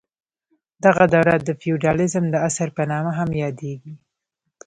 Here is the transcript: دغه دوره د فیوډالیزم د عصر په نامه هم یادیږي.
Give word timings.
دغه 0.85 1.03
دوره 1.13 1.33
د 1.47 1.49
فیوډالیزم 1.61 2.23
د 2.29 2.35
عصر 2.47 2.67
په 2.77 2.83
نامه 2.91 3.11
هم 3.19 3.29
یادیږي. 3.43 3.93